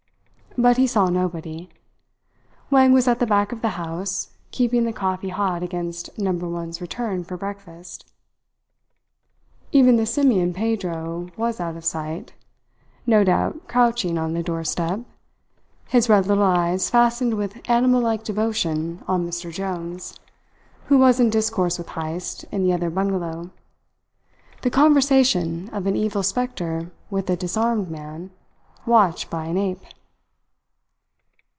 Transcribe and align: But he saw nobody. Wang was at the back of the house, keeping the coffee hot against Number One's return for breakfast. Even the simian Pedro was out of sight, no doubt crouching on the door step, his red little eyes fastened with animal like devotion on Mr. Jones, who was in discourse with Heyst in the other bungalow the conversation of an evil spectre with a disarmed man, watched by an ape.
But 0.57 0.75
he 0.75 0.85
saw 0.85 1.07
nobody. 1.07 1.69
Wang 2.69 2.91
was 2.91 3.07
at 3.07 3.19
the 3.19 3.25
back 3.25 3.53
of 3.53 3.61
the 3.61 3.69
house, 3.69 4.31
keeping 4.51 4.83
the 4.83 4.91
coffee 4.91 5.29
hot 5.29 5.63
against 5.63 6.09
Number 6.19 6.45
One's 6.45 6.81
return 6.81 7.23
for 7.23 7.37
breakfast. 7.37 8.11
Even 9.71 9.95
the 9.95 10.05
simian 10.05 10.53
Pedro 10.53 11.29
was 11.37 11.61
out 11.61 11.77
of 11.77 11.85
sight, 11.85 12.33
no 13.07 13.23
doubt 13.23 13.69
crouching 13.69 14.17
on 14.17 14.33
the 14.33 14.43
door 14.43 14.65
step, 14.65 14.99
his 15.87 16.09
red 16.09 16.27
little 16.27 16.43
eyes 16.43 16.89
fastened 16.89 17.35
with 17.35 17.61
animal 17.69 18.01
like 18.01 18.25
devotion 18.25 19.05
on 19.07 19.25
Mr. 19.25 19.53
Jones, 19.53 20.19
who 20.87 20.97
was 20.97 21.17
in 21.17 21.29
discourse 21.29 21.77
with 21.77 21.87
Heyst 21.91 22.43
in 22.51 22.61
the 22.61 22.73
other 22.73 22.89
bungalow 22.89 23.51
the 24.63 24.69
conversation 24.69 25.69
of 25.69 25.87
an 25.87 25.95
evil 25.95 26.23
spectre 26.23 26.91
with 27.09 27.29
a 27.29 27.37
disarmed 27.37 27.89
man, 27.89 28.31
watched 28.85 29.29
by 29.29 29.45
an 29.45 29.55
ape. 29.57 29.81